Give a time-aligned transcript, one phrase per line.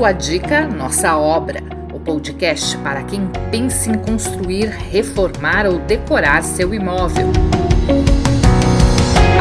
[0.00, 1.62] Sua dica, nossa obra.
[1.92, 7.26] O podcast para quem pensa em construir, reformar ou decorar seu imóvel.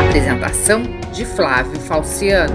[0.06, 0.84] Apresentação
[1.14, 2.54] de Flávio Falciano.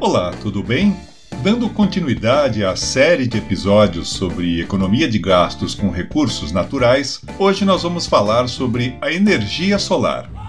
[0.00, 0.96] Olá, tudo bem?
[1.42, 7.82] Dando continuidade à série de episódios sobre economia de gastos com recursos naturais, hoje nós
[7.82, 10.39] vamos falar sobre a energia solar.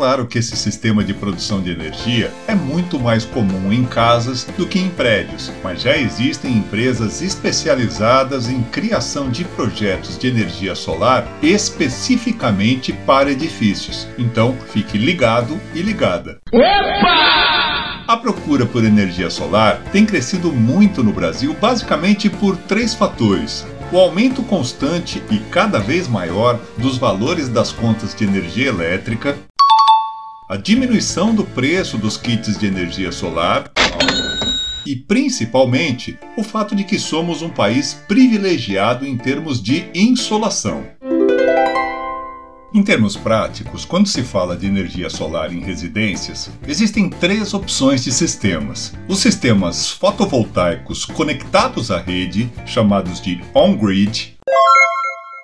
[0.00, 4.66] Claro que esse sistema de produção de energia é muito mais comum em casas do
[4.66, 11.28] que em prédios, mas já existem empresas especializadas em criação de projetos de energia solar
[11.42, 14.08] especificamente para edifícios.
[14.16, 16.38] Então, fique ligado e ligada.
[16.50, 18.02] Opa!
[18.08, 23.98] A procura por energia solar tem crescido muito no Brasil, basicamente por três fatores o
[23.98, 29.36] aumento constante e cada vez maior dos valores das contas de energia elétrica,
[30.50, 33.70] a diminuição do preço dos kits de energia solar
[34.84, 40.84] e, principalmente, o fato de que somos um país privilegiado em termos de insolação.
[42.74, 48.10] Em termos práticos, quando se fala de energia solar em residências, existem três opções de
[48.10, 48.92] sistemas.
[49.06, 54.36] Os sistemas fotovoltaicos conectados à rede, chamados de on-grid,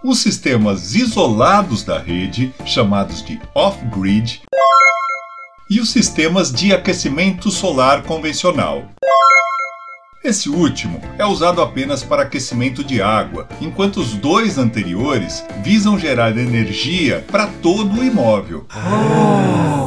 [0.04, 4.42] os sistemas isolados da rede, chamados de off-grid,
[5.68, 8.88] e os sistemas de aquecimento solar convencional.
[10.22, 16.36] Esse último é usado apenas para aquecimento de água, enquanto os dois anteriores visam gerar
[16.36, 18.66] energia para todo o imóvel.
[18.74, 19.85] Oh.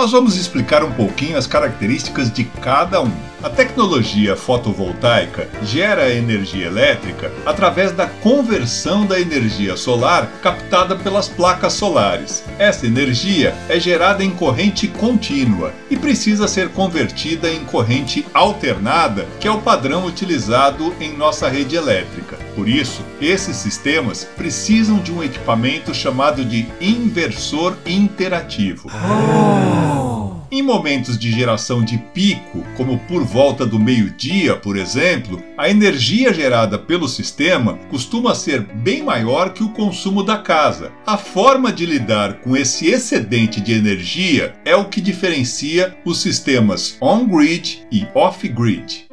[0.00, 3.12] Nós vamos explicar um pouquinho as características de cada um.
[3.42, 11.74] A tecnologia fotovoltaica gera energia elétrica através da conversão da energia solar captada pelas placas
[11.74, 12.42] solares.
[12.58, 19.46] Essa energia é gerada em corrente contínua e precisa ser convertida em corrente alternada, que
[19.46, 22.38] é o padrão utilizado em nossa rede elétrica.
[22.54, 28.90] Por isso, esses sistemas precisam de um equipamento chamado de inversor interativo.
[28.90, 30.40] Oh.
[30.52, 36.34] Em momentos de geração de pico, como por volta do meio-dia, por exemplo, a energia
[36.34, 40.90] gerada pelo sistema costuma ser bem maior que o consumo da casa.
[41.06, 46.96] A forma de lidar com esse excedente de energia é o que diferencia os sistemas
[47.00, 49.06] on-grid e off-grid.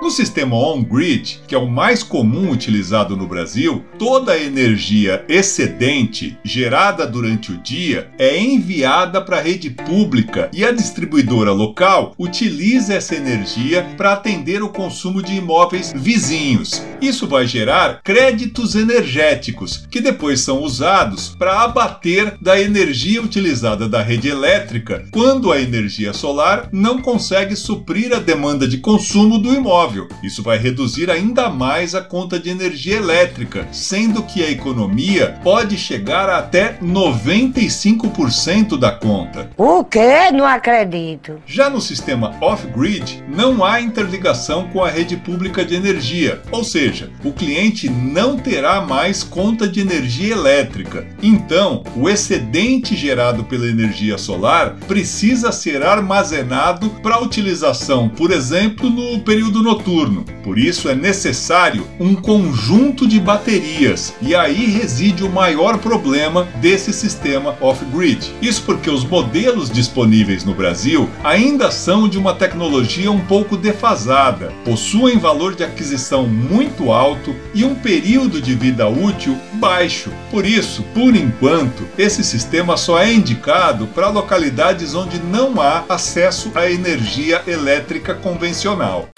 [0.00, 6.38] No sistema on-grid, que é o mais comum utilizado no Brasil, toda a energia excedente
[6.42, 12.94] gerada durante o dia é enviada para a rede pública e a distribuidora local utiliza
[12.94, 16.82] essa energia para atender o consumo de imóveis vizinhos.
[17.02, 24.02] Isso vai gerar créditos energéticos, que depois são usados para abater da energia utilizada da
[24.02, 29.89] rede elétrica quando a energia solar não consegue suprir a demanda de consumo do imóvel
[30.22, 35.76] Isso vai reduzir ainda mais a conta de energia elétrica, sendo que a economia pode
[35.78, 39.50] chegar a até 95% da conta.
[39.56, 40.30] O quê?
[40.32, 41.40] Não acredito.
[41.46, 47.10] Já no sistema off-grid, não há interligação com a rede pública de energia, ou seja,
[47.22, 51.06] o cliente não terá mais conta de energia elétrica.
[51.22, 59.20] Então, o excedente gerado pela energia solar precisa ser armazenado para utilização, por exemplo, no
[59.20, 60.24] período noturno noturno.
[60.42, 66.92] Por isso é necessário um conjunto de baterias, e aí reside o maior problema desse
[66.92, 68.32] sistema off-grid.
[68.40, 74.52] Isso porque os modelos disponíveis no Brasil ainda são de uma tecnologia um pouco defasada,
[74.64, 80.10] possuem valor de aquisição muito alto e um período de vida útil baixo.
[80.30, 86.50] Por isso, por enquanto, esse sistema só é indicado para localidades onde não há acesso
[86.54, 89.08] à energia elétrica convencional.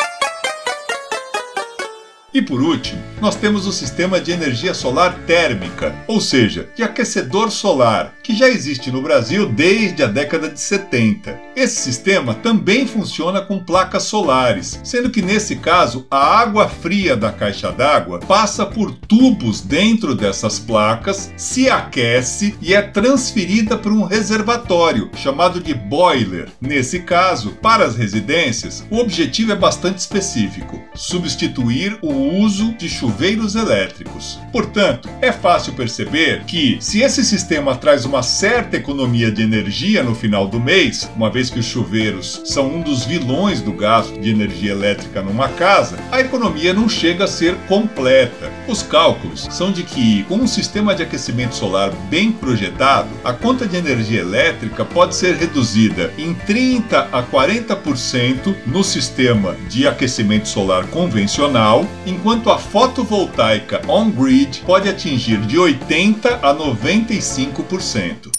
[2.34, 7.50] E por último, nós temos o sistema de energia solar térmica, ou seja, de aquecedor
[7.50, 11.38] solar, que já existe no Brasil desde a década de 70.
[11.55, 17.31] Esse sistema também funciona com placas solares, sendo que nesse caso a água fria da
[17.31, 24.05] caixa d'água passa por tubos dentro dessas placas, se aquece e é transferida para um
[24.05, 26.49] reservatório chamado de boiler.
[26.61, 32.89] Nesse caso, para as residências, o objetivo é bastante específico: substituir o o uso de
[32.89, 34.39] chuveiros elétricos.
[34.53, 40.15] Portanto, é fácil perceber que, se esse sistema traz uma certa economia de energia no
[40.15, 44.31] final do mês, uma vez que os chuveiros são um dos vilões do gasto de
[44.31, 48.51] energia elétrica numa casa, a economia não chega a ser completa.
[48.69, 53.67] Os cálculos são de que, com um sistema de aquecimento solar bem projetado, a conta
[53.67, 60.87] de energia elétrica pode ser reduzida em 30 a 40% no sistema de aquecimento solar
[60.87, 68.31] convencional, enquanto a fotovoltaica on-grid pode atingir de 80 a 95%.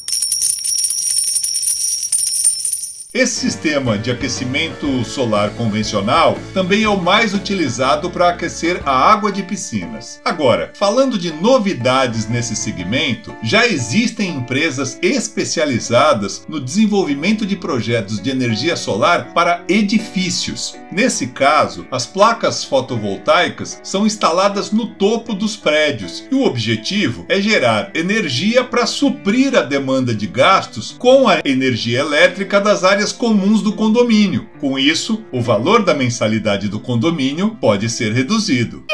[3.14, 9.32] Esse sistema de aquecimento solar convencional também é o mais utilizado para aquecer a água
[9.32, 10.20] de piscinas.
[10.26, 18.32] Agora, falando de novidades nesse segmento, já existem empresas especializadas no desenvolvimento de projetos de
[18.32, 20.76] energia solar para edifícios.
[20.92, 27.40] Nesse caso, as placas fotovoltaicas são instaladas no topo dos prédios e o objetivo é
[27.40, 33.12] gerar energia para suprir a demanda de gastos com a energia elétrica das áreas áreas
[33.12, 34.48] comuns do condomínio.
[34.62, 38.86] Com isso, o valor da mensalidade do condomínio pode ser reduzido.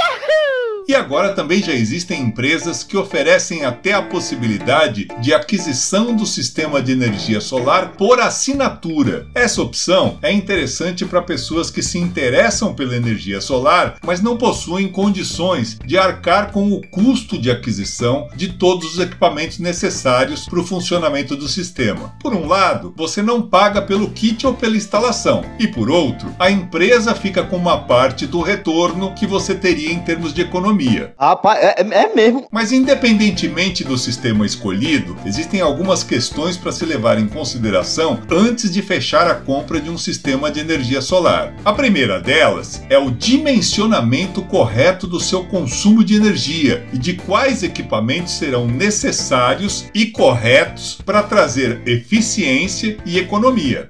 [0.89, 6.81] E agora também já existem empresas que oferecem até a possibilidade de aquisição do sistema
[6.81, 9.27] de energia solar por assinatura.
[9.35, 14.87] Essa opção é interessante para pessoas que se interessam pela energia solar, mas não possuem
[14.87, 20.65] condições de arcar com o custo de aquisição de todos os equipamentos necessários para o
[20.65, 22.15] funcionamento do sistema.
[22.19, 26.49] Por um lado, você não paga pelo kit ou pela instalação, e por outro, a
[26.49, 31.13] empresa fica com uma parte do retorno que você teria em termos de economia economia.
[31.19, 32.47] Rapaz, é, é mesmo.
[32.51, 38.81] Mas independentemente do sistema escolhido, existem algumas questões para se levar em consideração antes de
[38.81, 41.53] fechar a compra de um sistema de energia solar.
[41.65, 47.63] A primeira delas é o dimensionamento correto do seu consumo de energia e de quais
[47.63, 53.89] equipamentos serão necessários e corretos para trazer eficiência e economia.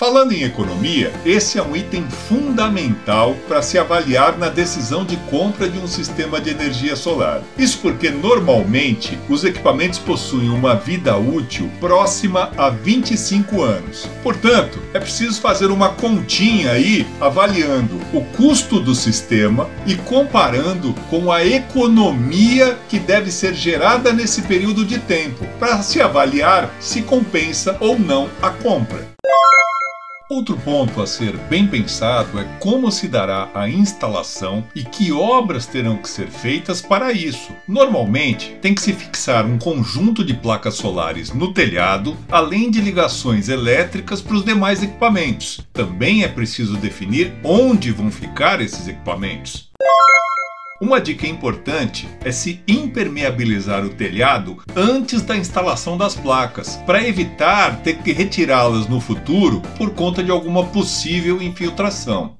[0.00, 5.68] Falando em economia, esse é um item fundamental para se avaliar na decisão de compra
[5.68, 7.42] de um sistema de energia solar.
[7.58, 14.08] Isso porque normalmente os equipamentos possuem uma vida útil próxima a 25 anos.
[14.22, 21.30] Portanto, é preciso fazer uma continha aí avaliando o custo do sistema e comparando com
[21.30, 27.76] a economia que deve ser gerada nesse período de tempo, para se avaliar se compensa
[27.80, 29.09] ou não a compra.
[30.30, 35.66] Outro ponto a ser bem pensado é como se dará a instalação e que obras
[35.66, 37.50] terão que ser feitas para isso.
[37.66, 43.48] Normalmente, tem que se fixar um conjunto de placas solares no telhado, além de ligações
[43.48, 45.66] elétricas para os demais equipamentos.
[45.72, 49.69] Também é preciso definir onde vão ficar esses equipamentos.
[50.80, 57.82] Uma dica importante é se impermeabilizar o telhado antes da instalação das placas, para evitar
[57.82, 62.38] ter que retirá-las no futuro por conta de alguma possível infiltração.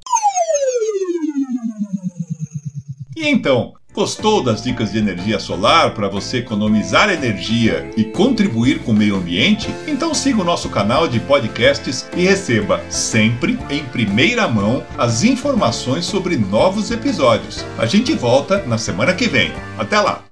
[3.14, 8.92] E então, Gostou das dicas de energia solar para você economizar energia e contribuir com
[8.92, 9.68] o meio ambiente?
[9.84, 16.04] Então siga o nosso canal de podcasts e receba sempre em primeira mão as informações
[16.04, 17.66] sobre novos episódios.
[17.76, 19.52] A gente volta na semana que vem.
[19.76, 20.22] Até lá!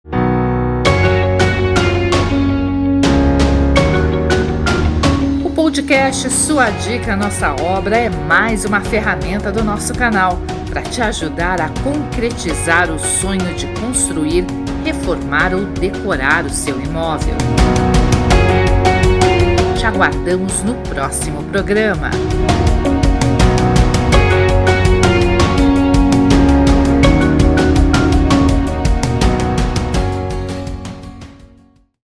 [5.44, 10.38] O podcast Sua Dica Nossa Obra é mais uma ferramenta do nosso canal
[10.68, 14.44] para te ajudar a concretizar o sonho de construir,
[14.84, 17.34] reformar ou decorar o seu imóvel.
[19.78, 22.10] Te aguardamos no próximo programa.